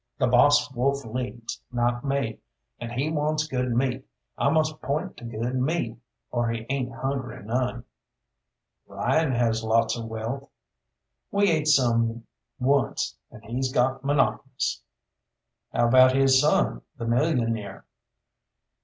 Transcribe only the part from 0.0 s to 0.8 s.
"The boss